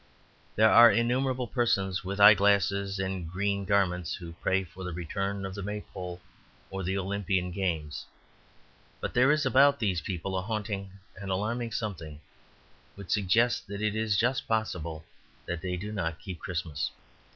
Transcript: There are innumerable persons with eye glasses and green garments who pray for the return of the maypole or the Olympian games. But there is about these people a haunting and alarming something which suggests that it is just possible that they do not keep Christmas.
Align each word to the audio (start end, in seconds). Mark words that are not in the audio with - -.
There 0.55 0.71
are 0.71 0.89
innumerable 0.89 1.45
persons 1.45 2.03
with 2.03 2.19
eye 2.19 2.33
glasses 2.33 2.97
and 2.97 3.29
green 3.29 3.65
garments 3.65 4.15
who 4.15 4.31
pray 4.41 4.63
for 4.63 4.83
the 4.83 4.91
return 4.93 5.45
of 5.45 5.53
the 5.53 5.61
maypole 5.61 6.19
or 6.71 6.81
the 6.81 6.97
Olympian 6.97 7.51
games. 7.51 8.07
But 8.99 9.13
there 9.13 9.29
is 9.31 9.45
about 9.45 9.77
these 9.77 10.01
people 10.01 10.35
a 10.35 10.41
haunting 10.41 10.93
and 11.15 11.29
alarming 11.29 11.73
something 11.73 12.19
which 12.95 13.11
suggests 13.11 13.59
that 13.67 13.83
it 13.83 13.95
is 13.95 14.17
just 14.17 14.47
possible 14.47 15.05
that 15.45 15.61
they 15.61 15.77
do 15.77 15.91
not 15.91 16.19
keep 16.19 16.39
Christmas. 16.39 16.89